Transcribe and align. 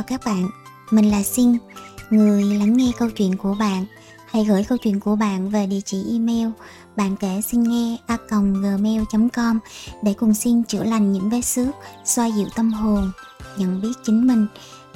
chào 0.00 0.18
các 0.18 0.20
bạn, 0.24 0.48
mình 0.90 1.10
là 1.10 1.22
Xin, 1.22 1.56
người 2.10 2.44
lắng 2.44 2.76
nghe 2.76 2.92
câu 2.98 3.10
chuyện 3.10 3.36
của 3.36 3.56
bạn. 3.60 3.84
Hãy 4.26 4.44
gửi 4.44 4.64
câu 4.64 4.78
chuyện 4.78 5.00
của 5.00 5.16
bạn 5.16 5.50
về 5.50 5.66
địa 5.66 5.80
chỉ 5.84 6.04
email 6.12 6.48
bạn 6.96 7.16
kể 7.16 7.40
xin 7.42 7.62
nghe 7.62 7.96
a 8.06 8.16
gmail.com 8.30 9.58
để 10.02 10.14
cùng 10.14 10.34
Xin 10.34 10.64
chữa 10.64 10.84
lành 10.84 11.12
những 11.12 11.30
vết 11.30 11.40
xước, 11.40 11.68
xoa 12.04 12.26
dịu 12.26 12.46
tâm 12.56 12.72
hồn, 12.72 13.10
nhận 13.56 13.80
biết 13.80 13.92
chính 14.02 14.26
mình 14.26 14.46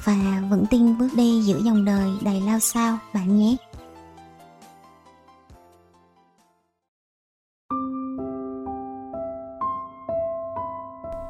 và 0.04 0.42
vững 0.50 0.66
tin 0.66 0.98
bước 0.98 1.08
đi 1.16 1.42
giữa 1.42 1.58
dòng 1.64 1.84
đời 1.84 2.10
đầy 2.22 2.40
lao 2.40 2.58
sao 2.58 2.98
bạn 3.14 3.38
nhé. 3.38 3.56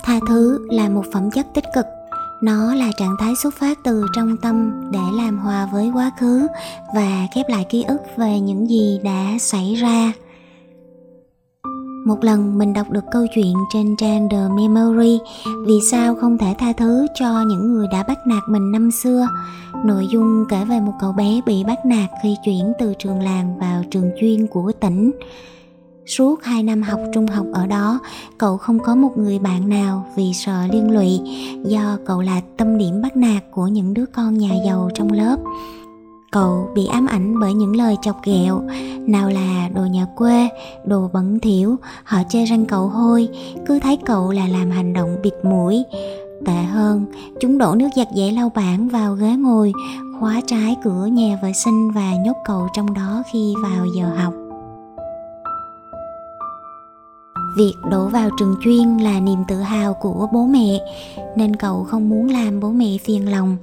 Tha 0.04 0.20
thứ 0.28 0.66
là 0.70 0.88
một 0.88 1.04
phẩm 1.12 1.30
chất 1.30 1.46
tích 1.54 1.64
cực 1.74 1.86
nó 2.44 2.74
là 2.74 2.92
trạng 2.96 3.16
thái 3.18 3.36
xuất 3.36 3.54
phát 3.54 3.78
từ 3.84 4.06
trong 4.14 4.36
tâm 4.36 4.72
để 4.92 4.98
làm 5.12 5.38
hòa 5.38 5.68
với 5.72 5.90
quá 5.94 6.10
khứ 6.18 6.46
và 6.94 7.26
khép 7.34 7.48
lại 7.48 7.66
ký 7.70 7.82
ức 7.82 8.00
về 8.16 8.40
những 8.40 8.70
gì 8.70 9.00
đã 9.04 9.36
xảy 9.38 9.74
ra. 9.74 10.12
Một 12.06 12.24
lần 12.24 12.58
mình 12.58 12.72
đọc 12.72 12.90
được 12.90 13.04
câu 13.12 13.26
chuyện 13.34 13.54
trên 13.72 13.96
trang 13.96 14.28
The 14.28 14.48
Memory, 14.56 15.18
Vì 15.66 15.74
sao 15.90 16.14
không 16.14 16.38
thể 16.38 16.54
tha 16.58 16.72
thứ 16.72 17.06
cho 17.14 17.42
những 17.46 17.72
người 17.72 17.86
đã 17.92 18.02
bắt 18.08 18.18
nạt 18.26 18.42
mình 18.48 18.72
năm 18.72 18.90
xưa? 18.90 19.28
Nội 19.84 20.06
dung 20.10 20.44
kể 20.48 20.64
về 20.64 20.80
một 20.80 20.92
cậu 21.00 21.12
bé 21.12 21.40
bị 21.46 21.64
bắt 21.64 21.86
nạt 21.86 22.10
khi 22.22 22.36
chuyển 22.44 22.72
từ 22.78 22.94
trường 22.98 23.22
làng 23.22 23.58
vào 23.58 23.84
trường 23.90 24.10
chuyên 24.20 24.46
của 24.46 24.72
tỉnh. 24.80 25.10
Suốt 26.06 26.44
2 26.44 26.62
năm 26.62 26.82
học 26.82 27.00
trung 27.14 27.26
học 27.26 27.46
ở 27.52 27.66
đó, 27.66 28.00
cậu 28.38 28.56
không 28.56 28.78
có 28.78 28.94
một 28.94 29.18
người 29.18 29.38
bạn 29.38 29.68
nào 29.68 30.06
vì 30.16 30.32
sợ 30.32 30.66
liên 30.72 30.90
lụy 30.90 31.20
do 31.64 31.98
cậu 32.06 32.20
là 32.20 32.40
tâm 32.56 32.78
điểm 32.78 33.02
bắt 33.02 33.16
nạt 33.16 33.42
của 33.50 33.66
những 33.66 33.94
đứa 33.94 34.06
con 34.06 34.38
nhà 34.38 34.50
giàu 34.66 34.90
trong 34.94 35.12
lớp. 35.12 35.36
Cậu 36.32 36.70
bị 36.74 36.86
ám 36.86 37.06
ảnh 37.06 37.40
bởi 37.40 37.54
những 37.54 37.76
lời 37.76 37.96
chọc 38.02 38.24
ghẹo, 38.24 38.62
nào 39.06 39.30
là 39.30 39.68
đồ 39.74 39.82
nhà 39.82 40.06
quê, 40.16 40.48
đồ 40.86 41.10
bẩn 41.12 41.40
thỉu, 41.40 41.76
họ 42.04 42.18
chê 42.28 42.44
răng 42.44 42.66
cậu 42.66 42.88
hôi, 42.88 43.28
cứ 43.66 43.78
thấy 43.78 43.96
cậu 43.96 44.30
là 44.30 44.48
làm 44.48 44.70
hành 44.70 44.92
động 44.92 45.16
bịt 45.22 45.34
mũi. 45.42 45.84
Tệ 46.46 46.62
hơn, 46.62 47.06
chúng 47.40 47.58
đổ 47.58 47.74
nước 47.74 47.88
giặt 47.96 48.08
dễ 48.14 48.30
lau 48.30 48.52
bảng 48.54 48.88
vào 48.88 49.14
ghế 49.14 49.36
ngồi, 49.36 49.72
khóa 50.20 50.40
trái 50.46 50.76
cửa 50.84 51.06
nhà 51.06 51.38
vệ 51.42 51.52
sinh 51.52 51.90
và 51.90 52.12
nhốt 52.24 52.36
cậu 52.44 52.68
trong 52.74 52.94
đó 52.94 53.22
khi 53.32 53.54
vào 53.62 53.86
giờ 53.96 54.06
học. 54.16 54.43
Việc 57.56 57.74
đổ 57.90 58.08
vào 58.08 58.30
trường 58.38 58.56
chuyên 58.64 58.98
là 58.98 59.20
niềm 59.20 59.44
tự 59.48 59.56
hào 59.56 59.94
của 59.94 60.28
bố 60.32 60.46
mẹ 60.46 60.80
nên 61.36 61.56
cậu 61.56 61.84
không 61.84 62.08
muốn 62.08 62.30
làm 62.30 62.60
bố 62.60 62.70
mẹ 62.70 62.98
phiền 63.04 63.30
lòng. 63.30 63.56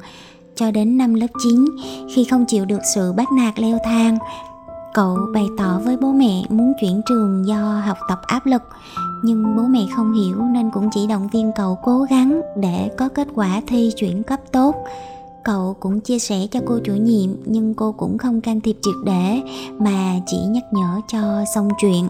Cho 0.56 0.72
đến 0.72 0.98
năm 0.98 1.14
lớp 1.14 1.28
9, 1.44 1.66
khi 2.16 2.26
không 2.26 2.46
chịu 2.48 2.66
được 2.66 2.82
sự 2.96 3.14
bắt 3.14 3.28
nạt 3.38 3.60
leo 3.60 3.78
thang, 3.84 4.18
cậu 4.94 5.18
bày 5.34 5.46
tỏ 5.58 5.80
với 5.84 5.98
bố 5.98 6.12
mẹ 6.12 6.44
muốn 6.50 6.74
chuyển 6.82 7.02
trường 7.10 7.48
do 7.48 7.82
học 7.86 7.98
tập 8.10 8.20
áp 8.28 8.46
lực. 8.46 8.62
Nhưng 9.24 9.58
bố 9.58 9.64
mẹ 9.64 9.80
không 9.96 10.14
hiểu 10.14 10.36
nên 10.42 10.70
cũng 10.72 10.90
chỉ 10.94 11.08
động 11.08 11.28
viên 11.34 11.52
cậu 11.56 11.78
cố 11.84 12.06
gắng 12.10 12.42
để 12.56 12.90
có 12.98 13.10
kết 13.10 13.28
quả 13.36 13.62
thi 13.68 13.92
chuyển 13.96 14.24
cấp 14.24 14.40
tốt. 14.52 14.76
Cậu 15.44 15.76
cũng 15.80 16.00
chia 16.00 16.20
sẻ 16.20 16.48
cho 16.52 16.60
cô 16.66 16.80
chủ 16.84 16.94
nhiệm 16.94 17.30
nhưng 17.46 17.74
cô 17.74 17.92
cũng 17.92 18.18
không 18.18 18.42
can 18.42 18.62
thiệp 18.62 18.76
triệt 18.82 18.96
để 19.06 19.42
mà 19.80 20.14
chỉ 20.26 20.38
nhắc 20.38 20.64
nhở 20.72 21.02
cho 21.08 21.44
xong 21.56 21.70
chuyện 21.82 22.08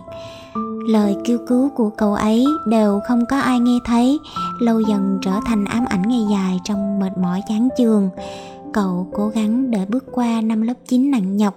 lời 0.87 1.15
kêu 1.23 1.37
cứu 1.47 1.69
của 1.69 1.89
cậu 1.89 2.13
ấy 2.13 2.45
đều 2.65 2.99
không 3.07 3.25
có 3.25 3.39
ai 3.39 3.59
nghe 3.59 3.79
thấy, 3.85 4.19
lâu 4.59 4.79
dần 4.79 5.19
trở 5.21 5.39
thành 5.45 5.65
ám 5.65 5.85
ảnh 5.85 6.01
ngày 6.07 6.25
dài 6.31 6.59
trong 6.63 6.99
mệt 6.99 7.17
mỏi 7.17 7.41
chán 7.49 7.69
trường 7.77 8.09
cậu 8.73 9.07
cố 9.13 9.27
gắng 9.27 9.71
để 9.71 9.85
bước 9.89 10.05
qua 10.11 10.41
năm 10.41 10.61
lớp 10.61 10.73
9 10.87 11.11
nặng 11.11 11.37
nhọc 11.37 11.55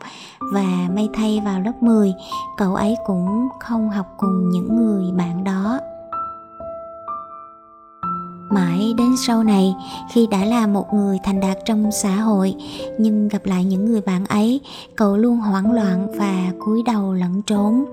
và 0.52 0.88
may 0.94 1.08
thay 1.14 1.40
vào 1.44 1.60
lớp 1.60 1.82
10 1.82 2.14
cậu 2.56 2.74
ấy 2.74 2.96
cũng 3.06 3.48
không 3.60 3.90
học 3.90 4.06
cùng 4.16 4.50
những 4.50 4.76
người 4.76 5.12
bạn 5.16 5.44
đó. 5.44 5.80
Mãi 8.50 8.94
đến 8.98 9.16
sau 9.26 9.44
này, 9.44 9.74
khi 10.12 10.26
đã 10.30 10.44
là 10.44 10.66
một 10.66 10.94
người 10.94 11.18
thành 11.24 11.40
đạt 11.40 11.58
trong 11.64 11.92
xã 11.92 12.16
hội, 12.16 12.54
nhưng 12.98 13.28
gặp 13.28 13.46
lại 13.46 13.64
những 13.64 13.84
người 13.84 14.00
bạn 14.00 14.26
ấy, 14.26 14.60
cậu 14.96 15.16
luôn 15.16 15.36
hoảng 15.36 15.72
loạn 15.72 16.08
và 16.18 16.52
cúi 16.64 16.82
đầu 16.82 17.12
lẫn 17.12 17.42
trốn 17.42 17.84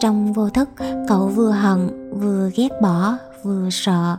trong 0.00 0.32
vô 0.32 0.50
thức. 0.50 0.68
Cậu 1.08 1.26
vừa 1.28 1.50
hận, 1.50 2.10
vừa 2.20 2.50
ghét 2.56 2.68
bỏ, 2.82 3.14
vừa 3.42 3.68
sợ. 3.70 4.16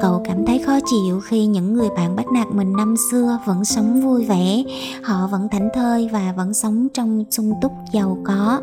Cậu 0.00 0.22
cảm 0.24 0.46
thấy 0.46 0.58
khó 0.58 0.78
chịu 0.90 1.20
khi 1.20 1.46
những 1.46 1.74
người 1.74 1.88
bạn 1.96 2.16
bắt 2.16 2.26
nạt 2.34 2.46
mình 2.50 2.72
năm 2.76 2.94
xưa 3.10 3.38
vẫn 3.46 3.64
sống 3.64 4.00
vui 4.00 4.24
vẻ. 4.24 4.64
Họ 5.04 5.26
vẫn 5.26 5.48
thảnh 5.48 5.68
thơi 5.74 6.08
và 6.12 6.34
vẫn 6.36 6.54
sống 6.54 6.88
trong 6.94 7.24
sung 7.30 7.52
túc 7.62 7.72
giàu 7.92 8.18
có. 8.24 8.60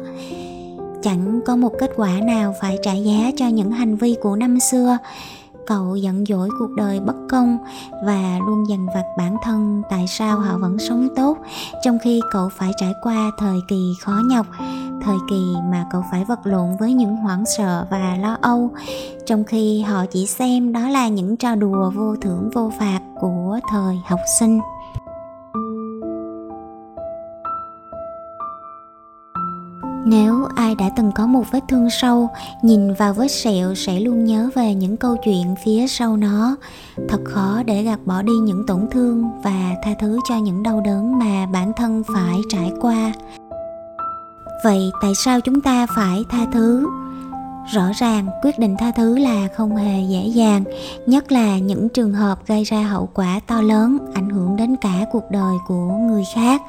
Chẳng 1.02 1.40
có 1.46 1.56
một 1.56 1.72
kết 1.80 1.92
quả 1.96 2.12
nào 2.24 2.56
phải 2.62 2.78
trả 2.84 2.94
giá 2.94 3.32
cho 3.38 3.48
những 3.48 3.72
hành 3.72 3.96
vi 3.96 4.16
của 4.22 4.36
năm 4.36 4.60
xưa. 4.60 4.98
Cậu 5.68 5.96
giận 5.96 6.26
dỗi 6.26 6.50
cuộc 6.60 6.72
đời 6.78 7.00
bất 7.00 7.16
công 7.30 7.58
và 8.06 8.40
luôn 8.48 8.70
dằn 8.70 8.88
vặt 8.96 9.06
bản 9.18 9.38
thân 9.44 9.82
tại 9.90 10.06
sao 10.08 10.40
họ 10.40 10.58
vẫn 10.58 10.80
sống 10.80 11.08
tốt, 11.16 11.38
trong 11.84 11.98
khi 12.04 12.22
cậu 12.32 12.50
phải 12.50 12.72
trải 12.78 12.94
qua 13.04 13.32
thời 13.38 13.60
kỳ 13.68 13.94
khó 14.02 14.22
nhọc 14.30 14.46
thời 15.06 15.18
kỳ 15.30 15.54
mà 15.72 15.86
cậu 15.92 16.04
phải 16.12 16.26
vật 16.26 16.40
lộn 16.44 16.78
với 16.80 16.94
những 16.94 17.16
hoảng 17.16 17.44
sợ 17.58 17.86
và 17.90 18.18
lo 18.22 18.38
âu 18.42 18.72
trong 19.26 19.44
khi 19.44 19.82
họ 19.82 20.06
chỉ 20.06 20.26
xem 20.26 20.74
đó 20.74 20.90
là 20.90 21.08
những 21.08 21.38
trò 21.38 21.56
đùa 21.56 21.90
vô 21.96 22.16
thưởng 22.22 22.50
vô 22.54 22.72
phạt 22.80 23.00
của 23.20 23.60
thời 23.72 23.96
học 24.06 24.20
sinh 24.40 24.60
Nếu 30.06 30.46
ai 30.56 30.76
đã 30.76 30.90
từng 30.96 31.12
có 31.16 31.28
một 31.28 31.44
vết 31.52 31.60
thương 31.68 31.90
sâu, 31.90 32.30
nhìn 32.62 32.94
vào 32.94 33.14
vết 33.14 33.28
sẹo 33.28 33.76
sẽ 33.76 34.00
luôn 34.00 34.26
nhớ 34.26 34.50
về 34.56 34.76
những 34.76 34.98
câu 34.98 35.16
chuyện 35.24 35.56
phía 35.66 35.88
sau 35.88 36.18
nó. 36.18 36.56
Thật 37.10 37.22
khó 37.26 37.64
để 37.66 37.84
gạt 37.84 38.00
bỏ 38.06 38.22
đi 38.22 38.34
những 38.34 38.64
tổn 38.68 38.88
thương 38.92 39.42
và 39.44 39.76
tha 39.84 39.92
thứ 40.00 40.20
cho 40.30 40.38
những 40.38 40.64
đau 40.64 40.82
đớn 40.86 41.20
mà 41.20 41.46
bản 41.54 41.72
thân 41.76 42.04
phải 42.14 42.40
trải 42.50 42.72
qua. 42.82 43.14
Vậy 44.64 44.92
tại 45.02 45.16
sao 45.16 45.42
chúng 45.42 45.62
ta 45.62 45.88
phải 45.96 46.24
tha 46.30 46.46
thứ? 46.54 46.88
Rõ 47.74 47.84
ràng 48.00 48.28
quyết 48.44 48.60
định 48.60 48.76
tha 48.80 48.92
thứ 48.92 49.18
là 49.18 49.48
không 49.56 49.76
hề 49.76 50.02
dễ 50.10 50.28
dàng, 50.28 50.64
nhất 51.08 51.32
là 51.32 51.58
những 51.58 51.90
trường 51.90 52.14
hợp 52.14 52.48
gây 52.48 52.64
ra 52.64 52.84
hậu 52.84 53.10
quả 53.14 53.40
to 53.48 53.62
lớn, 53.62 53.98
ảnh 54.14 54.30
hưởng 54.30 54.56
đến 54.56 54.76
cả 54.76 55.06
cuộc 55.12 55.32
đời 55.32 55.56
của 55.68 55.98
người 56.08 56.24
khác 56.36 56.62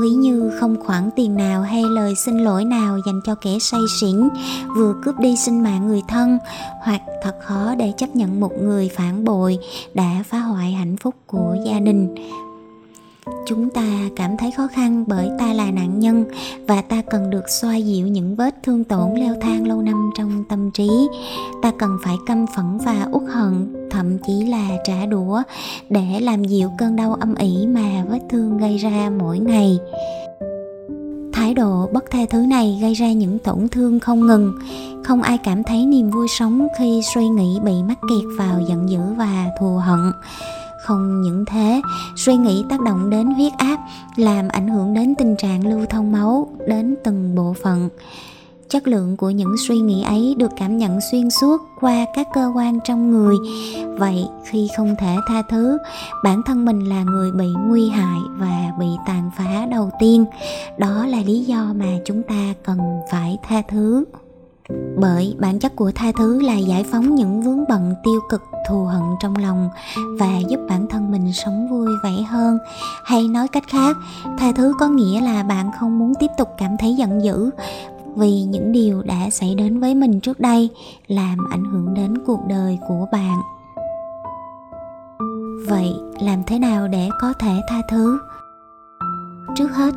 ví 0.00 0.10
như 0.10 0.50
không 0.60 0.76
khoản 0.86 1.10
tiền 1.16 1.34
nào 1.34 1.62
hay 1.62 1.82
lời 1.82 2.14
xin 2.14 2.38
lỗi 2.38 2.64
nào 2.64 2.98
dành 3.06 3.20
cho 3.24 3.34
kẻ 3.34 3.58
say 3.60 3.80
xỉn 4.00 4.28
vừa 4.76 4.94
cướp 5.02 5.18
đi 5.18 5.36
sinh 5.36 5.62
mạng 5.62 5.86
người 5.86 6.02
thân 6.08 6.38
hoặc 6.82 7.02
thật 7.22 7.36
khó 7.40 7.74
để 7.74 7.92
chấp 7.96 8.16
nhận 8.16 8.40
một 8.40 8.52
người 8.62 8.90
phản 8.96 9.24
bội 9.24 9.58
đã 9.94 10.22
phá 10.26 10.38
hoại 10.38 10.72
hạnh 10.72 10.96
phúc 10.96 11.14
của 11.26 11.56
gia 11.66 11.80
đình 11.80 12.14
chúng 13.46 13.70
ta 13.70 13.86
cảm 14.16 14.36
thấy 14.36 14.50
khó 14.50 14.66
khăn 14.66 15.04
bởi 15.06 15.30
ta 15.38 15.52
là 15.52 15.70
nạn 15.70 16.00
nhân 16.00 16.24
và 16.66 16.82
ta 16.82 17.02
cần 17.10 17.30
được 17.30 17.48
xoa 17.48 17.76
dịu 17.76 18.06
những 18.06 18.36
vết 18.36 18.54
thương 18.62 18.84
tổn 18.84 19.14
leo 19.14 19.34
thang 19.40 19.66
lâu 19.66 19.82
năm 19.82 20.10
trong 20.18 20.44
tâm 20.48 20.70
trí. 20.70 20.90
Ta 21.62 21.72
cần 21.78 21.98
phải 22.04 22.14
căm 22.26 22.46
phẫn 22.56 22.78
và 22.84 23.06
uất 23.12 23.22
hận, 23.28 23.74
thậm 23.90 24.18
chí 24.26 24.44
là 24.44 24.68
trả 24.84 25.06
đũa 25.06 25.42
để 25.90 26.20
làm 26.20 26.44
dịu 26.44 26.70
cơn 26.78 26.96
đau 26.96 27.14
âm 27.14 27.34
ỉ 27.34 27.66
mà 27.66 28.04
vết 28.08 28.20
thương 28.30 28.58
gây 28.58 28.78
ra 28.78 29.10
mỗi 29.18 29.38
ngày. 29.38 29.78
Thái 31.32 31.54
độ 31.54 31.88
bất 31.92 32.04
tha 32.10 32.18
thứ 32.30 32.38
này 32.38 32.78
gây 32.82 32.94
ra 32.94 33.12
những 33.12 33.38
tổn 33.38 33.68
thương 33.68 34.00
không 34.00 34.20
ngừng. 34.26 34.52
Không 35.04 35.22
ai 35.22 35.38
cảm 35.38 35.62
thấy 35.62 35.86
niềm 35.86 36.10
vui 36.10 36.28
sống 36.28 36.68
khi 36.78 37.00
suy 37.14 37.28
nghĩ 37.28 37.58
bị 37.64 37.72
mắc 37.88 37.98
kẹt 38.10 38.38
vào 38.38 38.60
giận 38.68 38.90
dữ 38.90 39.00
và 39.16 39.46
thù 39.60 39.76
hận 39.76 40.12
không 40.84 41.22
những 41.22 41.44
thế, 41.44 41.82
suy 42.16 42.36
nghĩ 42.36 42.64
tác 42.68 42.80
động 42.80 43.10
đến 43.10 43.26
huyết 43.30 43.52
áp 43.58 43.78
làm 44.16 44.48
ảnh 44.48 44.68
hưởng 44.68 44.94
đến 44.94 45.14
tình 45.14 45.36
trạng 45.36 45.66
lưu 45.66 45.86
thông 45.90 46.12
máu 46.12 46.48
đến 46.68 46.94
từng 47.04 47.34
bộ 47.34 47.54
phận. 47.62 47.88
Chất 48.68 48.88
lượng 48.88 49.16
của 49.16 49.30
những 49.30 49.54
suy 49.68 49.78
nghĩ 49.78 50.02
ấy 50.02 50.34
được 50.38 50.50
cảm 50.56 50.78
nhận 50.78 50.98
xuyên 51.10 51.30
suốt 51.30 51.60
qua 51.80 52.06
các 52.14 52.28
cơ 52.34 52.52
quan 52.54 52.78
trong 52.84 53.10
người. 53.10 53.36
Vậy 53.98 54.24
khi 54.44 54.68
không 54.76 54.94
thể 54.98 55.16
tha 55.28 55.42
thứ, 55.42 55.78
bản 56.24 56.42
thân 56.46 56.64
mình 56.64 56.88
là 56.88 57.02
người 57.02 57.32
bị 57.32 57.46
nguy 57.68 57.88
hại 57.88 58.20
và 58.38 58.72
bị 58.78 58.86
tàn 59.06 59.30
phá 59.36 59.66
đầu 59.70 59.90
tiên. 60.00 60.24
Đó 60.78 61.06
là 61.06 61.18
lý 61.26 61.44
do 61.44 61.72
mà 61.76 61.86
chúng 62.04 62.22
ta 62.22 62.54
cần 62.62 62.78
phải 63.10 63.38
tha 63.42 63.62
thứ 63.68 64.04
bởi 64.96 65.36
bản 65.38 65.58
chất 65.58 65.76
của 65.76 65.92
tha 65.94 66.12
thứ 66.12 66.40
là 66.42 66.56
giải 66.56 66.84
phóng 66.84 67.14
những 67.14 67.42
vướng 67.42 67.64
bận 67.68 67.94
tiêu 68.04 68.20
cực 68.28 68.42
thù 68.68 68.84
hận 68.84 69.02
trong 69.20 69.36
lòng 69.36 69.68
và 70.18 70.38
giúp 70.48 70.60
bản 70.68 70.86
thân 70.88 71.10
mình 71.10 71.32
sống 71.32 71.68
vui 71.70 71.88
vẻ 72.04 72.22
hơn. 72.28 72.58
Hay 73.04 73.28
nói 73.28 73.48
cách 73.48 73.64
khác, 73.68 73.96
tha 74.38 74.52
thứ 74.52 74.74
có 74.80 74.88
nghĩa 74.88 75.20
là 75.20 75.42
bạn 75.42 75.70
không 75.80 75.98
muốn 75.98 76.12
tiếp 76.20 76.30
tục 76.38 76.48
cảm 76.58 76.76
thấy 76.78 76.94
giận 76.94 77.24
dữ 77.24 77.50
vì 78.16 78.42
những 78.42 78.72
điều 78.72 79.02
đã 79.02 79.30
xảy 79.30 79.54
đến 79.54 79.80
với 79.80 79.94
mình 79.94 80.20
trước 80.20 80.40
đây, 80.40 80.70
làm 81.06 81.38
ảnh 81.50 81.64
hưởng 81.64 81.94
đến 81.94 82.18
cuộc 82.26 82.40
đời 82.48 82.78
của 82.88 83.06
bạn. 83.12 83.40
Vậy 85.68 85.94
làm 86.20 86.42
thế 86.46 86.58
nào 86.58 86.88
để 86.88 87.08
có 87.20 87.32
thể 87.40 87.60
tha 87.68 87.82
thứ? 87.90 88.18
Trước 89.56 89.72
hết 89.72 89.94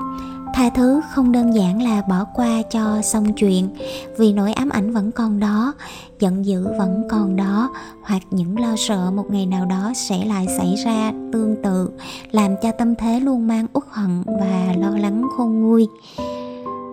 tha 0.57 0.69
thứ, 0.69 1.01
không 1.09 1.31
đơn 1.31 1.55
giản 1.55 1.81
là 1.81 2.01
bỏ 2.01 2.25
qua 2.33 2.61
cho 2.71 3.01
xong 3.01 3.33
chuyện. 3.33 3.69
Vì 4.17 4.33
nỗi 4.33 4.53
ám 4.53 4.69
ảnh 4.69 4.93
vẫn 4.93 5.11
còn 5.11 5.39
đó, 5.39 5.73
giận 6.19 6.45
dữ 6.45 6.67
vẫn 6.77 7.07
còn 7.09 7.35
đó, 7.35 7.69
hoặc 8.01 8.21
những 8.31 8.59
lo 8.59 8.75
sợ 8.77 9.11
một 9.11 9.25
ngày 9.29 9.45
nào 9.45 9.65
đó 9.65 9.91
sẽ 9.95 10.25
lại 10.25 10.47
xảy 10.57 10.75
ra 10.75 11.11
tương 11.33 11.55
tự, 11.63 11.89
làm 12.31 12.55
cho 12.61 12.71
tâm 12.71 12.95
thế 12.95 13.19
luôn 13.19 13.47
mang 13.47 13.65
uất 13.73 13.83
hận 13.89 14.23
và 14.25 14.73
lo 14.77 14.89
lắng 14.97 15.23
khôn 15.37 15.61
nguôi. 15.61 15.87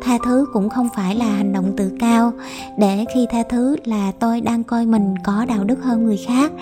Tha 0.02 0.18
thứ 0.24 0.46
cũng 0.52 0.68
không 0.68 0.88
phải 0.96 1.14
là 1.16 1.26
hành 1.26 1.52
động 1.52 1.72
tự 1.76 1.92
cao. 2.00 2.32
Để 2.78 3.04
khi 3.14 3.26
tha 3.30 3.42
thứ 3.48 3.76
là 3.84 4.12
tôi 4.18 4.40
đang 4.40 4.64
coi 4.64 4.86
mình 4.86 5.14
có 5.24 5.44
đạo 5.44 5.64
đức 5.64 5.82
hơn 5.82 6.04
người 6.04 6.18
khác 6.26 6.52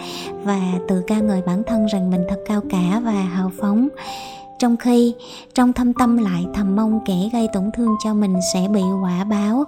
và 0.44 0.60
tự 0.88 1.02
ca 1.06 1.18
ngợi 1.18 1.42
bản 1.46 1.62
thân 1.66 1.86
rằng 1.86 2.10
mình 2.10 2.22
thật 2.28 2.38
cao 2.48 2.60
cả 2.70 3.00
và 3.04 3.12
hào 3.12 3.52
phóng 3.60 3.88
trong 4.62 4.76
khi 4.76 5.14
trong 5.54 5.72
thâm 5.72 5.92
tâm 5.92 6.16
lại 6.16 6.46
thầm 6.54 6.76
mong 6.76 7.00
kẻ 7.06 7.30
gây 7.32 7.48
tổn 7.52 7.70
thương 7.76 7.96
cho 8.04 8.14
mình 8.14 8.34
sẽ 8.52 8.68
bị 8.68 8.80
quả 9.02 9.24
báo 9.24 9.64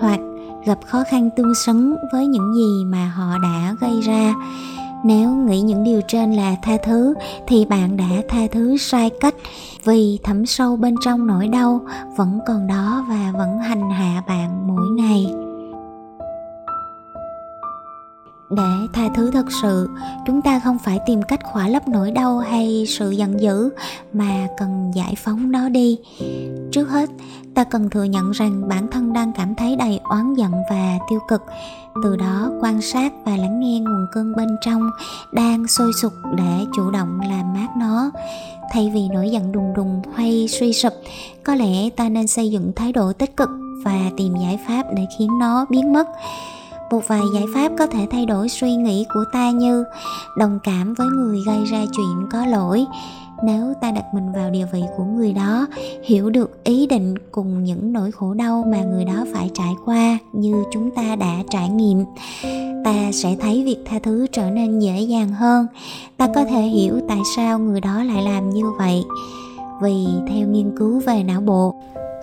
hoặc 0.00 0.20
gặp 0.66 0.78
khó 0.86 1.04
khăn 1.10 1.30
tương 1.36 1.54
xứng 1.54 1.96
với 2.12 2.26
những 2.26 2.54
gì 2.54 2.84
mà 2.84 3.08
họ 3.08 3.38
đã 3.42 3.74
gây 3.80 4.00
ra. 4.00 4.34
Nếu 5.04 5.30
nghĩ 5.30 5.60
những 5.60 5.84
điều 5.84 6.00
trên 6.08 6.32
là 6.32 6.56
tha 6.62 6.76
thứ, 6.84 7.14
thì 7.46 7.64
bạn 7.64 7.96
đã 7.96 8.22
tha 8.28 8.40
thứ 8.52 8.76
sai 8.76 9.10
cách. 9.20 9.34
Vì 9.84 10.18
thẳm 10.22 10.46
sâu 10.46 10.76
bên 10.76 10.94
trong 11.04 11.26
nỗi 11.26 11.48
đau 11.48 11.80
vẫn 12.16 12.40
còn 12.46 12.66
đó 12.66 13.04
và 13.08 13.32
vẫn 13.38 13.58
hành 13.58 13.90
hạ 13.90 14.22
bạn 14.28 14.68
mỗi 14.68 14.86
ngày 14.86 15.47
để 18.50 18.86
tha 18.92 19.08
thứ 19.14 19.30
thật 19.30 19.46
sự, 19.62 19.88
chúng 20.26 20.42
ta 20.42 20.60
không 20.64 20.78
phải 20.78 21.00
tìm 21.06 21.22
cách 21.22 21.40
khỏa 21.44 21.68
lấp 21.68 21.88
nỗi 21.88 22.10
đau 22.10 22.38
hay 22.38 22.84
sự 22.88 23.10
giận 23.10 23.40
dữ 23.40 23.70
mà 24.12 24.46
cần 24.58 24.90
giải 24.94 25.14
phóng 25.24 25.50
nó 25.50 25.68
đi. 25.68 25.98
Trước 26.72 26.88
hết, 26.88 27.10
ta 27.54 27.64
cần 27.64 27.90
thừa 27.90 28.04
nhận 28.04 28.30
rằng 28.30 28.68
bản 28.68 28.86
thân 28.90 29.12
đang 29.12 29.32
cảm 29.32 29.54
thấy 29.54 29.76
đầy 29.76 30.00
oán 30.04 30.34
giận 30.34 30.52
và 30.70 30.98
tiêu 31.10 31.20
cực. 31.28 31.42
Từ 32.02 32.16
đó, 32.16 32.50
quan 32.60 32.80
sát 32.80 33.12
và 33.24 33.36
lắng 33.36 33.60
nghe 33.60 33.80
nguồn 33.80 34.06
cơn 34.12 34.36
bên 34.36 34.48
trong 34.64 34.90
đang 35.32 35.68
sôi 35.68 35.92
sục 36.02 36.12
để 36.36 36.64
chủ 36.76 36.90
động 36.90 37.20
làm 37.20 37.54
mát 37.54 37.68
nó. 37.76 38.10
Thay 38.72 38.90
vì 38.94 39.08
nổi 39.08 39.30
giận 39.30 39.52
đùng 39.52 39.74
đùng 39.74 40.02
hay 40.14 40.48
suy 40.48 40.72
sụp, 40.72 40.92
có 41.44 41.54
lẽ 41.54 41.90
ta 41.90 42.08
nên 42.08 42.26
xây 42.26 42.50
dựng 42.50 42.72
thái 42.76 42.92
độ 42.92 43.12
tích 43.12 43.36
cực 43.36 43.48
và 43.84 44.10
tìm 44.16 44.34
giải 44.42 44.58
pháp 44.68 44.82
để 44.96 45.06
khiến 45.18 45.38
nó 45.38 45.66
biến 45.70 45.92
mất 45.92 46.08
một 46.90 47.08
vài 47.08 47.22
giải 47.34 47.44
pháp 47.54 47.72
có 47.78 47.86
thể 47.86 48.06
thay 48.10 48.26
đổi 48.26 48.48
suy 48.48 48.74
nghĩ 48.74 49.06
của 49.14 49.24
ta 49.32 49.50
như 49.50 49.84
đồng 50.36 50.58
cảm 50.64 50.94
với 50.94 51.06
người 51.06 51.38
gây 51.46 51.64
ra 51.64 51.84
chuyện 51.92 52.28
có 52.32 52.46
lỗi. 52.46 52.86
Nếu 53.44 53.74
ta 53.80 53.90
đặt 53.90 54.04
mình 54.14 54.32
vào 54.32 54.50
địa 54.50 54.66
vị 54.72 54.82
của 54.96 55.04
người 55.04 55.32
đó, 55.32 55.66
hiểu 56.04 56.30
được 56.30 56.64
ý 56.64 56.86
định 56.86 57.14
cùng 57.32 57.64
những 57.64 57.92
nỗi 57.92 58.10
khổ 58.12 58.34
đau 58.34 58.64
mà 58.70 58.82
người 58.82 59.04
đó 59.04 59.24
phải 59.32 59.50
trải 59.54 59.74
qua 59.84 60.18
như 60.32 60.64
chúng 60.72 60.90
ta 60.90 61.16
đã 61.16 61.34
trải 61.50 61.68
nghiệm, 61.68 62.04
ta 62.84 63.12
sẽ 63.12 63.36
thấy 63.40 63.64
việc 63.64 63.78
tha 63.84 63.98
thứ 64.02 64.26
trở 64.32 64.50
nên 64.50 64.78
dễ 64.78 65.00
dàng 65.00 65.28
hơn. 65.28 65.66
Ta 66.16 66.28
có 66.34 66.44
thể 66.44 66.62
hiểu 66.62 67.00
tại 67.08 67.20
sao 67.36 67.58
người 67.58 67.80
đó 67.80 68.02
lại 68.02 68.22
làm 68.22 68.50
như 68.50 68.64
vậy. 68.78 69.04
Vì 69.82 70.06
theo 70.28 70.48
nghiên 70.48 70.76
cứu 70.78 71.00
về 71.06 71.22
não 71.22 71.40
bộ 71.40 71.74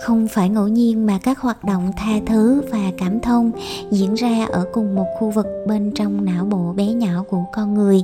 không 0.02 0.28
phải 0.28 0.50
ngẫu 0.50 0.68
nhiên 0.68 1.06
mà 1.06 1.20
các 1.24 1.40
hoạt 1.40 1.64
động 1.64 1.92
tha 1.98 2.12
thứ 2.26 2.62
và 2.72 2.92
cảm 2.98 3.20
thông 3.20 3.52
diễn 3.92 4.14
ra 4.14 4.46
ở 4.52 4.66
cùng 4.74 4.96
một 4.96 5.08
khu 5.20 5.30
vực 5.30 5.46
bên 5.68 5.92
trong 5.96 6.26
não 6.26 6.46
bộ 6.46 6.74
bé 6.74 6.86
nhỏ 6.86 7.24
của 7.30 7.44
con 7.54 7.74
người. 7.74 8.04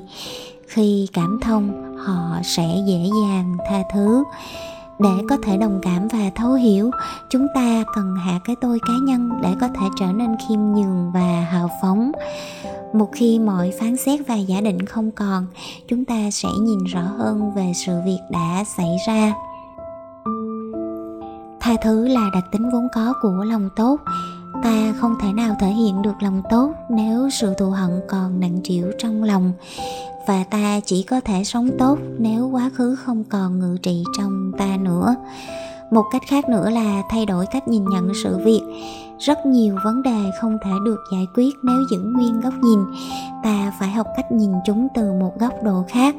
Khi 0.67 1.07
cảm 1.13 1.39
thông, 1.41 1.95
họ 1.97 2.39
sẽ 2.43 2.67
dễ 2.87 3.09
dàng 3.23 3.57
tha 3.69 3.83
thứ. 3.93 4.23
Để 4.99 5.09
có 5.29 5.37
thể 5.43 5.57
đồng 5.57 5.79
cảm 5.83 6.07
và 6.07 6.31
thấu 6.35 6.53
hiểu, 6.53 6.91
chúng 7.29 7.47
ta 7.55 7.83
cần 7.95 8.15
hạ 8.15 8.39
cái 8.45 8.55
tôi 8.61 8.79
cá 8.87 8.93
nhân 9.03 9.29
để 9.41 9.49
có 9.61 9.67
thể 9.67 9.85
trở 9.99 10.05
nên 10.05 10.35
khiêm 10.47 10.59
nhường 10.59 11.11
và 11.13 11.47
hào 11.51 11.69
phóng. 11.81 12.11
Một 12.93 13.09
khi 13.13 13.39
mọi 13.39 13.73
phán 13.79 13.97
xét 13.97 14.19
và 14.27 14.35
giả 14.35 14.61
định 14.61 14.85
không 14.85 15.11
còn, 15.11 15.47
chúng 15.87 16.05
ta 16.05 16.31
sẽ 16.31 16.49
nhìn 16.61 16.83
rõ 16.83 17.01
hơn 17.01 17.51
về 17.55 17.71
sự 17.75 17.93
việc 18.05 18.19
đã 18.29 18.63
xảy 18.77 18.97
ra 19.07 19.33
tha 21.71 21.77
thứ 21.81 22.07
là 22.07 22.29
đặc 22.33 22.43
tính 22.51 22.69
vốn 22.69 22.87
có 22.95 23.13
của 23.21 23.43
lòng 23.43 23.69
tốt. 23.75 23.99
Ta 24.63 24.93
không 24.97 25.15
thể 25.21 25.33
nào 25.33 25.55
thể 25.59 25.67
hiện 25.67 26.01
được 26.01 26.13
lòng 26.21 26.41
tốt 26.49 26.73
nếu 26.89 27.29
sự 27.29 27.53
thù 27.53 27.69
hận 27.69 28.01
còn 28.07 28.39
nặng 28.39 28.59
trĩu 28.63 28.85
trong 28.97 29.23
lòng. 29.23 29.53
Và 30.27 30.43
ta 30.43 30.79
chỉ 30.85 31.03
có 31.03 31.21
thể 31.21 31.43
sống 31.43 31.69
tốt 31.79 31.97
nếu 32.17 32.47
quá 32.47 32.69
khứ 32.73 32.95
không 32.95 33.23
còn 33.23 33.59
ngự 33.59 33.77
trị 33.83 34.03
trong 34.17 34.51
ta 34.57 34.77
nữa. 34.77 35.15
Một 35.91 36.03
cách 36.11 36.21
khác 36.27 36.49
nữa 36.49 36.69
là 36.69 37.01
thay 37.09 37.25
đổi 37.25 37.45
cách 37.51 37.67
nhìn 37.67 37.85
nhận 37.85 38.11
sự 38.23 38.37
việc. 38.37 38.61
Rất 39.19 39.45
nhiều 39.45 39.75
vấn 39.83 40.03
đề 40.03 40.31
không 40.41 40.57
thể 40.65 40.71
được 40.85 40.99
giải 41.13 41.27
quyết 41.35 41.55
nếu 41.63 41.77
giữ 41.91 41.99
nguyên 41.99 42.41
góc 42.41 42.53
nhìn. 42.61 42.79
Ta 43.43 43.73
phải 43.79 43.91
học 43.91 44.07
cách 44.17 44.31
nhìn 44.31 44.51
chúng 44.65 44.87
từ 44.95 45.13
một 45.13 45.39
góc 45.39 45.53
độ 45.63 45.85
khác 45.89 46.15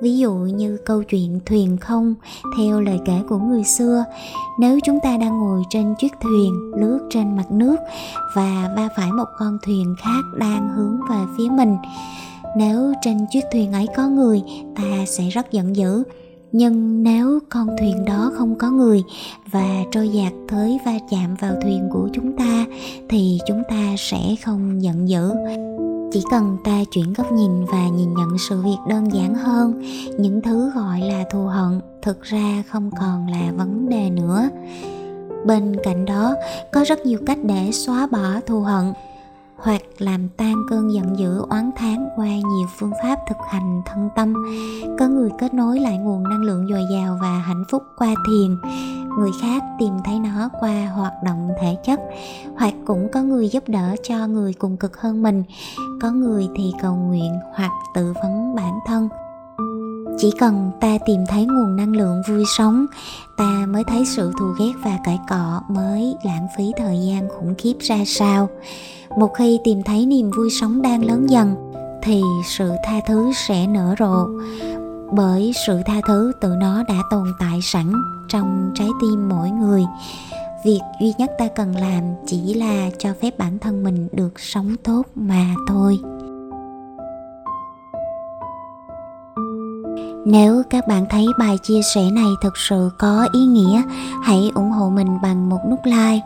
ví 0.00 0.18
dụ 0.18 0.34
như 0.34 0.78
câu 0.84 1.02
chuyện 1.02 1.40
thuyền 1.46 1.76
không, 1.76 2.14
theo 2.56 2.80
lời 2.80 2.98
kể 3.04 3.20
của 3.28 3.38
người 3.38 3.64
xưa, 3.64 4.04
nếu 4.58 4.78
chúng 4.84 4.98
ta 5.02 5.16
đang 5.16 5.38
ngồi 5.38 5.62
trên 5.70 5.94
chiếc 5.98 6.12
thuyền 6.20 6.52
lướt 6.76 7.06
trên 7.10 7.36
mặt 7.36 7.50
nước 7.50 7.76
và 8.34 8.72
va 8.76 8.88
phải 8.96 9.12
một 9.12 9.28
con 9.38 9.58
thuyền 9.64 9.94
khác 10.04 10.22
đang 10.38 10.68
hướng 10.76 11.00
về 11.10 11.18
phía 11.38 11.48
mình, 11.50 11.76
nếu 12.56 12.92
trên 13.02 13.18
chiếc 13.30 13.44
thuyền 13.52 13.72
ấy 13.72 13.86
có 13.96 14.08
người, 14.08 14.42
ta 14.76 15.06
sẽ 15.06 15.28
rất 15.28 15.52
giận 15.52 15.76
dữ. 15.76 16.02
Nhưng 16.52 17.02
nếu 17.02 17.38
con 17.48 17.68
thuyền 17.78 18.04
đó 18.04 18.32
không 18.34 18.54
có 18.58 18.70
người 18.70 19.02
và 19.50 19.84
trôi 19.90 20.08
dạt 20.08 20.32
tới 20.48 20.78
va 20.86 20.92
chạm 21.10 21.34
vào 21.40 21.54
thuyền 21.62 21.88
của 21.92 22.08
chúng 22.12 22.36
ta, 22.36 22.64
thì 23.08 23.38
chúng 23.46 23.62
ta 23.68 23.94
sẽ 23.98 24.34
không 24.44 24.82
giận 24.82 25.08
dữ 25.08 25.30
chỉ 26.16 26.22
cần 26.30 26.56
ta 26.64 26.84
chuyển 26.90 27.12
góc 27.12 27.32
nhìn 27.32 27.64
và 27.64 27.88
nhìn 27.88 28.14
nhận 28.14 28.38
sự 28.38 28.62
việc 28.62 28.76
đơn 28.88 29.12
giản 29.12 29.34
hơn. 29.34 29.82
Những 30.18 30.42
thứ 30.42 30.70
gọi 30.74 31.00
là 31.00 31.24
thù 31.30 31.46
hận 31.46 31.80
thực 32.02 32.22
ra 32.22 32.62
không 32.70 32.90
còn 33.00 33.28
là 33.28 33.52
vấn 33.56 33.88
đề 33.88 34.10
nữa. 34.10 34.48
Bên 35.46 35.76
cạnh 35.82 36.04
đó, 36.04 36.34
có 36.72 36.84
rất 36.86 37.06
nhiều 37.06 37.18
cách 37.26 37.38
để 37.44 37.72
xóa 37.72 38.06
bỏ 38.06 38.40
thù 38.46 38.60
hận 38.60 38.92
hoặc 39.56 39.82
làm 39.98 40.28
tan 40.28 40.54
cơn 40.70 40.92
giận 40.92 41.18
dữ 41.18 41.42
oán 41.50 41.70
thán 41.76 42.08
qua 42.16 42.26
nhiều 42.28 42.66
phương 42.78 42.92
pháp 43.02 43.18
thực 43.28 43.38
hành 43.50 43.82
thân 43.86 44.08
tâm. 44.16 44.34
Có 44.98 45.08
người 45.08 45.30
kết 45.38 45.54
nối 45.54 45.80
lại 45.80 45.98
nguồn 45.98 46.22
năng 46.22 46.42
lượng 46.42 46.66
dồi 46.70 46.82
dào 46.92 47.18
và 47.22 47.38
hạnh 47.38 47.64
phúc 47.70 47.82
qua 47.96 48.14
thiền 48.26 48.56
người 49.18 49.30
khác 49.42 49.62
tìm 49.78 49.92
thấy 50.04 50.18
nó 50.18 50.48
qua 50.60 50.86
hoạt 50.94 51.12
động 51.24 51.50
thể 51.60 51.76
chất, 51.84 52.00
hoặc 52.56 52.74
cũng 52.86 53.08
có 53.12 53.22
người 53.22 53.48
giúp 53.48 53.64
đỡ 53.66 53.96
cho 54.08 54.26
người 54.26 54.52
cùng 54.52 54.76
cực 54.76 54.96
hơn 54.96 55.22
mình. 55.22 55.44
Có 56.02 56.10
người 56.10 56.48
thì 56.56 56.72
cầu 56.82 56.94
nguyện 56.94 57.38
hoặc 57.54 57.72
tự 57.94 58.14
vấn 58.22 58.54
bản 58.54 58.78
thân. 58.86 59.08
Chỉ 60.18 60.32
cần 60.38 60.70
ta 60.80 60.98
tìm 61.06 61.20
thấy 61.28 61.46
nguồn 61.46 61.76
năng 61.76 61.96
lượng 61.96 62.22
vui 62.28 62.44
sống, 62.56 62.86
ta 63.36 63.66
mới 63.68 63.84
thấy 63.84 64.04
sự 64.06 64.32
thù 64.38 64.46
ghét 64.58 64.72
và 64.84 64.98
cãi 65.04 65.18
cọ 65.28 65.60
mới 65.68 66.16
lãng 66.24 66.46
phí 66.56 66.72
thời 66.76 66.98
gian 67.06 67.28
khủng 67.28 67.54
khiếp 67.58 67.74
ra 67.80 67.98
sao. 68.06 68.48
Một 69.18 69.34
khi 69.34 69.58
tìm 69.64 69.82
thấy 69.82 70.06
niềm 70.06 70.30
vui 70.36 70.50
sống 70.60 70.82
đang 70.82 71.04
lớn 71.04 71.30
dần, 71.30 71.54
thì 72.02 72.22
sự 72.44 72.72
tha 72.84 73.00
thứ 73.06 73.32
sẽ 73.46 73.66
nở 73.66 73.94
rộ 73.98 74.26
bởi 75.12 75.52
sự 75.66 75.80
tha 75.86 76.00
thứ 76.06 76.32
tự 76.40 76.48
nó 76.48 76.82
đã 76.82 77.02
tồn 77.10 77.26
tại 77.38 77.62
sẵn 77.62 77.92
trong 78.28 78.72
trái 78.74 78.88
tim 79.00 79.28
mỗi 79.28 79.50
người 79.50 79.84
việc 80.64 80.80
duy 81.00 81.12
nhất 81.18 81.30
ta 81.38 81.48
cần 81.56 81.76
làm 81.76 82.02
chỉ 82.26 82.54
là 82.54 82.90
cho 82.98 83.10
phép 83.22 83.38
bản 83.38 83.58
thân 83.58 83.84
mình 83.84 84.08
được 84.12 84.40
sống 84.40 84.76
tốt 84.84 85.02
mà 85.14 85.54
thôi 85.68 85.98
Nếu 90.28 90.62
các 90.70 90.88
bạn 90.88 91.06
thấy 91.10 91.26
bài 91.38 91.56
chia 91.62 91.80
sẻ 91.94 92.10
này 92.10 92.28
thực 92.42 92.56
sự 92.56 92.90
có 92.98 93.28
ý 93.32 93.40
nghĩa, 93.40 93.82
hãy 94.22 94.50
ủng 94.54 94.70
hộ 94.70 94.90
mình 94.90 95.18
bằng 95.22 95.48
một 95.48 95.58
nút 95.70 95.80
like, 95.84 96.20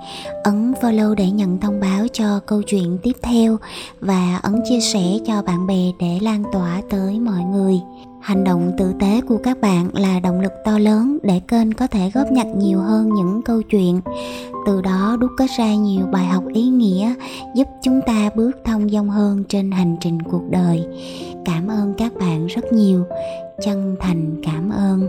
ấn 0.45 0.73
follow 0.73 1.15
để 1.15 1.31
nhận 1.31 1.61
thông 1.61 1.81
báo 1.81 2.07
cho 2.13 2.41
câu 2.47 2.63
chuyện 2.63 2.99
tiếp 3.03 3.17
theo 3.23 3.57
và 4.01 4.41
ấn 4.43 4.61
chia 4.69 4.81
sẻ 4.81 5.19
cho 5.27 5.43
bạn 5.43 5.67
bè 5.67 5.93
để 5.99 6.19
lan 6.23 6.45
tỏa 6.53 6.83
tới 6.91 7.21
mọi 7.21 7.43
người. 7.45 7.81
Hành 8.21 8.45
động 8.45 8.73
tử 8.79 8.93
tế 9.01 9.21
của 9.29 9.39
các 9.43 9.61
bạn 9.61 9.89
là 9.95 10.21
động 10.21 10.41
lực 10.41 10.53
to 10.65 10.79
lớn 10.79 11.19
để 11.23 11.41
kênh 11.49 11.73
có 11.73 11.87
thể 11.87 12.11
góp 12.15 12.33
nhặt 12.33 12.47
nhiều 12.57 12.79
hơn 12.79 13.15
những 13.15 13.43
câu 13.45 13.63
chuyện. 13.63 14.01
Từ 14.67 14.81
đó 14.83 15.17
đúc 15.21 15.31
kết 15.39 15.47
ra 15.59 15.75
nhiều 15.75 16.07
bài 16.13 16.25
học 16.25 16.45
ý 16.55 16.69
nghĩa, 16.69 17.15
giúp 17.55 17.69
chúng 17.83 18.01
ta 18.07 18.31
bước 18.37 18.51
thông 18.65 18.89
dong 18.89 19.11
hơn 19.11 19.45
trên 19.49 19.71
hành 19.71 19.97
trình 20.01 20.23
cuộc 20.23 20.43
đời. 20.51 20.87
Cảm 21.45 21.69
ơn 21.69 21.95
các 21.99 22.13
bạn 22.21 22.47
rất 22.47 22.73
nhiều 22.73 23.05
chân 23.63 23.97
thành 24.01 24.43
cảm 24.45 24.71
ơn 24.71 25.09